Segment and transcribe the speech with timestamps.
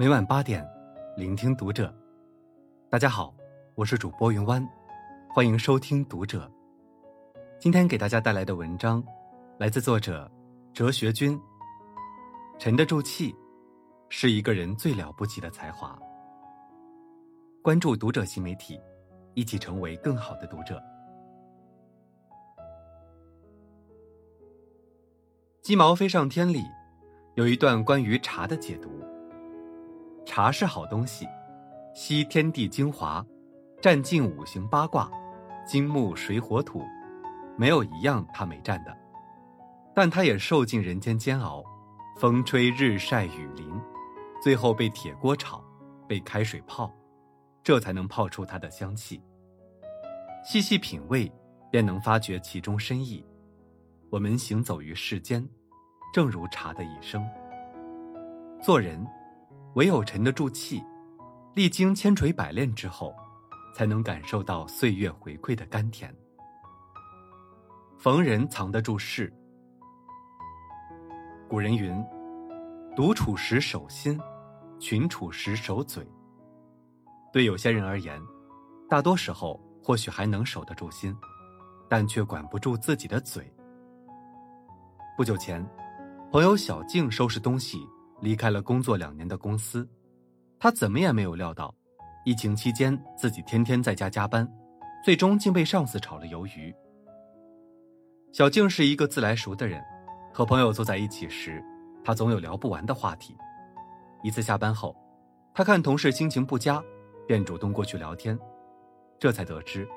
[0.00, 0.64] 每晚八点，
[1.16, 1.92] 聆听读者。
[2.88, 3.34] 大家好，
[3.74, 4.64] 我是主播云湾，
[5.28, 6.48] 欢迎收听读者。
[7.58, 9.02] 今天给大家带来的文章，
[9.58, 10.30] 来自作者
[10.72, 11.36] 哲学君。
[12.60, 13.34] 沉得住气，
[14.08, 15.98] 是一个人最了不起的才华。
[17.60, 18.80] 关注读者新媒体，
[19.34, 20.80] 一起成为更好的读者。
[25.60, 26.62] 鸡毛飞上天里，
[27.34, 28.96] 有一段关于茶的解读。
[30.28, 31.26] 茶是好东西，
[31.94, 33.24] 吸天地精华，
[33.80, 35.10] 占尽五行八卦，
[35.66, 36.84] 金木水火土，
[37.56, 38.94] 没有一样它没占的。
[39.94, 41.64] 但它也受尽人间煎熬，
[42.18, 43.72] 风吹日晒雨淋，
[44.42, 45.64] 最后被铁锅炒，
[46.06, 46.92] 被开水泡，
[47.62, 49.22] 这才能泡出它的香气。
[50.44, 51.32] 细细品味，
[51.70, 53.24] 便能发觉其中深意。
[54.10, 55.42] 我们行走于世间。
[56.12, 57.26] 正如茶的一生，
[58.62, 59.06] 做人
[59.78, 60.82] 唯有沉得住气，
[61.54, 63.14] 历经千锤百炼之后，
[63.72, 66.12] 才能感受到岁月回馈的甘甜。
[67.96, 69.32] 逢人藏得住事。
[71.48, 71.94] 古人云
[72.96, 74.18] ：“独处时守心，
[74.80, 76.04] 群处时守嘴。”
[77.32, 78.20] 对有些人而言，
[78.88, 81.16] 大多时候或许还能守得住心，
[81.88, 83.48] 但却管不住自己的嘴。
[85.16, 85.64] 不久前。
[86.32, 87.78] 朋友小静收拾东西
[88.20, 89.88] 离开了工作两年的公司，
[90.58, 91.74] 她怎么也没有料到，
[92.24, 94.48] 疫情期间自己天天在家加班，
[95.04, 96.74] 最终竟被上司炒了鱿鱼。
[98.32, 99.82] 小静是一个自来熟的人，
[100.32, 101.62] 和朋友坐在一起时，
[102.04, 103.36] 她总有聊不完的话题。
[104.22, 104.94] 一次下班后，
[105.54, 106.82] 她看同事心情不佳，
[107.26, 108.38] 便主动过去聊天，
[109.18, 109.88] 这才得知，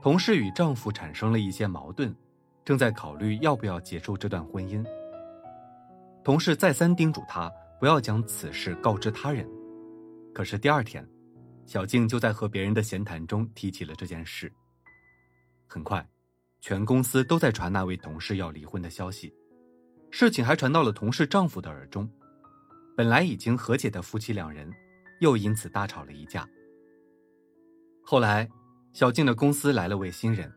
[0.00, 2.14] 同事与丈夫产生了一些矛盾，
[2.64, 4.84] 正在考虑要不要结束这段婚姻。
[6.22, 7.52] 同事再三叮嘱他
[7.84, 9.46] 不要将此事告知他人，
[10.32, 11.06] 可是第二天，
[11.66, 14.50] 小静就在和别人的闲谈中提起了这件事。
[15.66, 16.08] 很快，
[16.62, 19.30] 全公司都在传那位同事要离婚的消息，
[20.10, 22.10] 事情还传到了同事丈夫的耳中。
[22.96, 24.72] 本来已经和解的夫妻两人，
[25.20, 26.48] 又因此大吵了一架。
[28.02, 28.48] 后来，
[28.94, 30.50] 小静的公司来了位新人，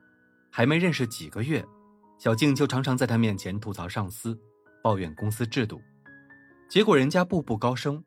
[0.49, 1.61] 还没认识几个月，
[2.19, 4.39] 小静就常常在他面前吐槽上司。
[4.81, 5.81] 抱怨公司制度，
[6.69, 8.03] 结果人家步步高升，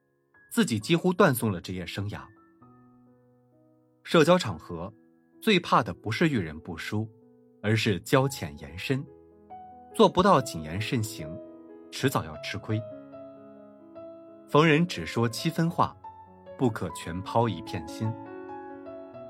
[0.52, 2.20] 自己几乎断送了职业生涯。
[4.02, 4.92] 社交场合，
[5.40, 7.08] 最怕的不是遇人不淑，
[7.62, 9.02] 而是交浅言深，
[9.94, 11.26] 做不到谨言慎行，
[11.90, 12.80] 迟早要吃亏。
[14.46, 15.96] 逢人只说七分话，
[16.58, 18.12] 不可全抛一片心，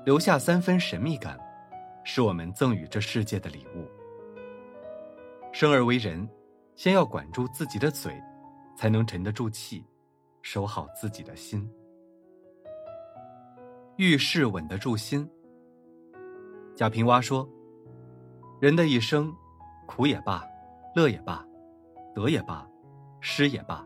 [0.05, 1.39] 留下三分神秘感，
[2.03, 3.89] 是我们赠予这世界的礼物。
[5.53, 6.29] 生而为人。
[6.73, 8.19] 先要管住自己的嘴，
[8.81, 9.85] 才能沉得住气，
[10.41, 11.69] 守好自己的心。
[13.95, 15.29] 遇事稳得住心。
[16.75, 17.47] 贾平凹说
[18.59, 19.31] ：“人的一生，
[19.85, 20.43] 苦也罢，
[20.95, 21.45] 乐也罢，
[22.15, 22.67] 得也罢，
[23.19, 23.85] 失也罢，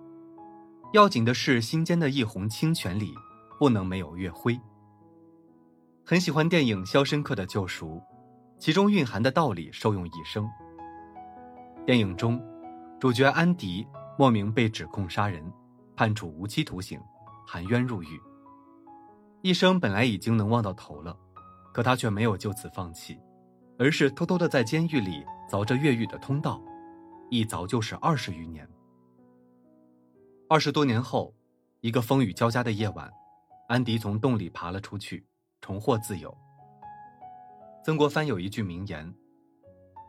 [0.94, 3.13] 要紧的是心间的一泓清泉里
[3.59, 4.57] 不能没有月辉。”
[6.07, 7.97] 很喜欢电影《肖申克的救赎》，
[8.57, 10.50] 其中蕴含的道理受用一生。
[11.85, 12.41] 电影中。
[12.97, 13.85] 主角安迪
[14.18, 15.52] 莫名被指控杀人，
[15.96, 17.00] 判处无期徒刑，
[17.46, 18.22] 含冤入狱。
[19.42, 21.16] 一生本来已经能望到头了，
[21.74, 23.20] 可他却没有就此放弃，
[23.78, 26.62] 而是偷偷的在监狱里凿着越狱的通道，
[27.30, 28.68] 一凿就是二十余年。
[30.50, 31.34] 二十多年后，
[31.82, 33.12] 一个风雨交加的夜晚，
[33.68, 35.26] 安迪从洞里爬了出去，
[35.62, 36.36] 重获自由。
[37.84, 39.14] 曾国藩有一句名言：“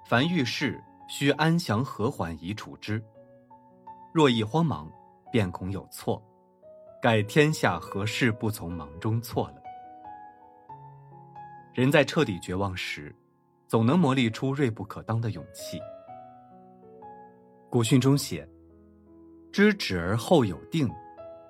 [0.09, 3.01] 凡遇事。”需安详和缓以处之，
[4.17, 4.91] 若一慌忙，
[5.31, 6.23] 便恐有错。
[7.03, 9.57] 盖天下何事不从忙中错了？
[11.75, 13.15] 人在彻底绝望时，
[13.67, 15.79] 总能磨砺出锐不可当的勇气。
[17.69, 18.49] 古训中写
[19.53, 20.91] ：“知止而后有定，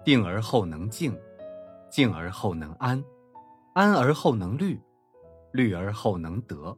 [0.04, 1.16] 定而后能静，
[1.88, 3.00] 静而后能安，
[3.74, 4.76] 安而后能虑，
[5.52, 6.76] 虑而后能得。”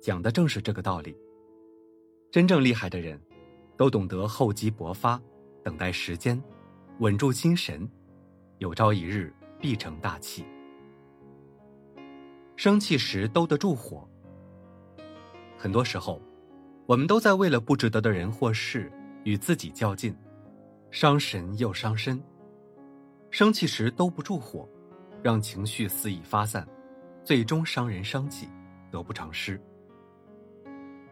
[0.00, 1.14] 讲的正是这个道理。
[2.30, 3.20] 真正厉害的人，
[3.80, 5.18] 都懂得厚积薄发，
[5.64, 6.38] 等待时间，
[6.98, 7.90] 稳住心神，
[8.58, 10.44] 有朝一日必成大器。
[12.56, 14.06] 生气时兜得住火。
[15.56, 16.20] 很多时候，
[16.84, 18.92] 我们都在为了不值得的人或事
[19.24, 20.14] 与自己较劲，
[20.90, 22.22] 伤神又伤身。
[23.30, 24.68] 生气时兜不住火，
[25.22, 26.68] 让情绪肆意发散，
[27.24, 28.46] 最终伤人伤己，
[28.90, 29.58] 得不偿失。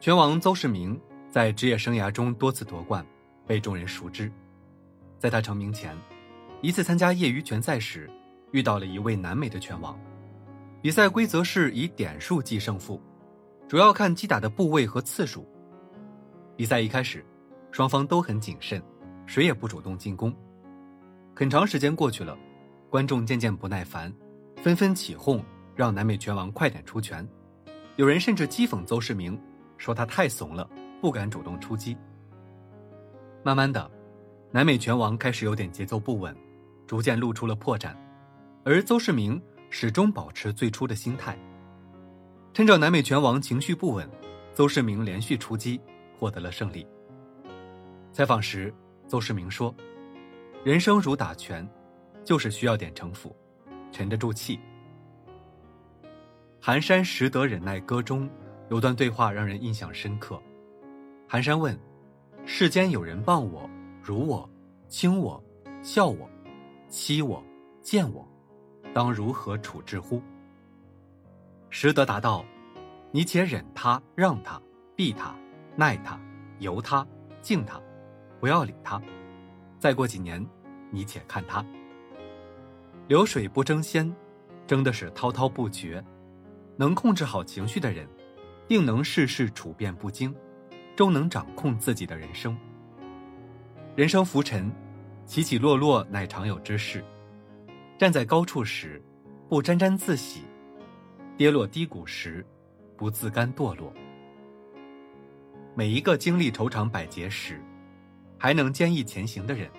[0.01, 1.01] 拳王邹市明。
[1.31, 3.05] 在职业生涯中多次夺冠，
[3.47, 4.33] 被众人熟知。
[5.19, 5.97] 在他成名前，
[6.63, 8.11] 一次参加业余拳赛时，
[8.53, 9.99] 遇到了一位南美的拳王。
[10.81, 13.01] 比赛规则是以点数计胜负，
[13.67, 15.47] 主要看击打的部位和次数。
[16.57, 17.25] 比赛一开始，
[17.71, 18.83] 双方都很谨慎，
[19.27, 20.35] 谁也不主动进攻。
[21.35, 22.39] 很长时间过去了，
[22.89, 24.13] 观众渐渐不耐烦，
[24.63, 25.45] 纷纷起哄，
[25.77, 27.29] 让南美拳王快点出拳。
[27.97, 29.41] 有人甚至讥讽邹市明，
[29.77, 30.69] 说他太怂了，
[31.01, 31.97] 不敢主动出击。
[33.43, 33.91] 慢慢的，
[34.51, 36.37] 南美拳王开始有点节奏不稳，
[36.87, 37.95] 逐渐露出了破绽，
[38.65, 39.41] 而邹市明。
[39.71, 41.39] 始终保持最初的心态。
[42.55, 44.09] 趁着南美拳王情绪不稳，
[44.55, 45.79] 邹市明连续出击，
[46.19, 46.87] 获得了胜利。
[48.11, 48.73] 采访时，
[49.07, 49.75] 邹市明说
[50.65, 51.69] ：“人生如打拳，
[52.25, 53.37] 就是需要点城府，
[53.93, 54.59] 沉得住气。”
[56.63, 58.27] 《寒山拾得忍耐歌》中
[58.71, 60.41] 有段对话让人印象深刻。
[61.31, 61.79] 寒山问
[62.47, 63.69] ：“世间有人谤我、
[64.03, 64.49] 辱我、
[64.89, 65.45] 轻我、
[65.83, 66.27] 笑我、
[66.89, 67.45] 欺我、
[67.83, 68.27] 贱我。”
[68.95, 70.23] 当如何处置乎？
[71.69, 72.43] 实德答道
[73.13, 74.59] ：“你且忍他，让他，
[74.97, 75.37] 避他，
[75.77, 76.19] 耐他，
[76.61, 77.07] 由他，
[77.43, 77.79] 敬他，
[78.41, 78.99] 不要理他。
[79.79, 80.45] 再过几年，
[80.91, 81.63] 你且看他。
[83.07, 84.11] 流水不争先，
[84.67, 86.03] 争的是滔滔不绝。
[86.79, 88.09] 能控制好情绪的人，
[88.67, 90.35] 定能事事处变不惊，
[90.99, 92.59] 终能掌控自己的人生。
[93.95, 94.69] 人生浮沉，
[95.27, 97.05] 起起落落乃常有之事。”
[97.97, 99.01] 站在高处时，
[99.49, 100.41] 不沾沾自喜；
[101.37, 102.45] 跌落低谷时，
[102.97, 103.93] 不自甘堕落。
[105.77, 107.63] 每一个经历愁肠百结时，
[108.37, 109.71] 还能坚毅前行的人，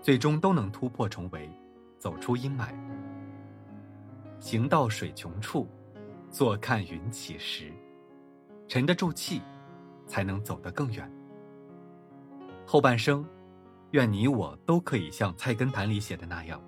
[0.00, 1.46] 最终都能突破重围，
[1.98, 2.68] 走出阴霾。
[4.40, 5.68] 行到水穷处，
[6.30, 7.70] 坐看云起时，
[8.66, 9.42] 沉得住气，
[10.06, 11.10] 才能走得更远。
[12.66, 13.24] 后半生，
[13.90, 16.60] 愿你我都可以像《菜根谭》里写的那样。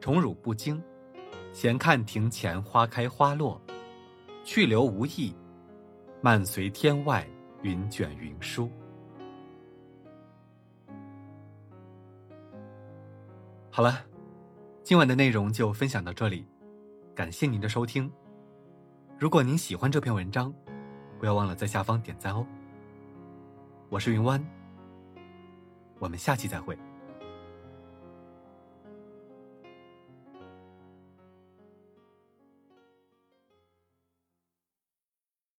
[0.00, 0.82] 宠辱不惊，
[1.52, 3.60] 闲看庭前花开花落，
[4.44, 5.34] 去留无意，
[6.20, 7.26] 漫随天外
[7.62, 8.70] 云卷云舒。
[13.70, 14.04] 好了，
[14.82, 16.44] 今晚的内容就分享到这里，
[17.14, 18.10] 感谢您的收听。
[19.18, 20.52] 如果您喜欢这篇文章，
[21.22, 22.44] 不要忘了在下方点赞哦。
[23.88, 24.44] 我是云湾，
[26.00, 26.76] 我们下期再会。